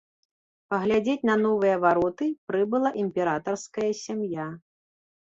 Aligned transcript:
Паглядзець 0.73 1.27
на 1.29 1.35
новыя 1.45 1.75
вароты 1.83 2.29
прыбыла 2.53 2.89
імператарская 3.05 3.91
сям'я. 4.01 4.47